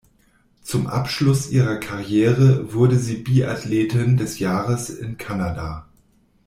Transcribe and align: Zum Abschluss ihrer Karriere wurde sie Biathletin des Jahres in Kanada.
Zum 0.63 0.87
Abschluss 0.87 1.51
ihrer 1.51 1.75
Karriere 1.75 2.73
wurde 2.73 2.97
sie 2.97 3.17
Biathletin 3.17 4.17
des 4.17 4.39
Jahres 4.39 4.89
in 4.89 5.19
Kanada. 5.19 5.89